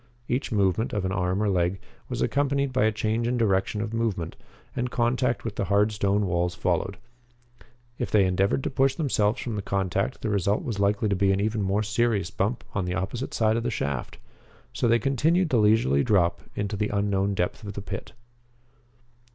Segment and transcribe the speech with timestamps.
[0.27, 3.93] Each movement of an arm or leg was accompanied by a change in direction of
[3.93, 4.35] movement,
[4.75, 6.97] and contact with the hard stone walls followed.
[7.99, 11.31] If they endeavored to push themselves from the contact the result was likely to be
[11.31, 14.17] an even more serious bump on the opposite side of the shaft.
[14.73, 18.13] So they continued the leisurely drop into the unknown depth of the pit.